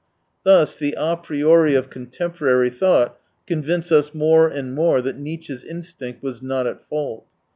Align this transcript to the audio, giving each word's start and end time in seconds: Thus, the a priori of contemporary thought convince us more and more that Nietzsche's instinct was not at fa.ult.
Thus, 0.43 0.77
the 0.77 0.95
a 0.97 1.15
priori 1.15 1.75
of 1.75 1.91
contemporary 1.91 2.71
thought 2.71 3.19
convince 3.45 3.91
us 3.91 4.15
more 4.15 4.47
and 4.47 4.73
more 4.73 4.99
that 4.99 5.15
Nietzsche's 5.17 5.63
instinct 5.63 6.23
was 6.23 6.41
not 6.41 6.65
at 6.65 6.79
fa.ult. 6.89 7.23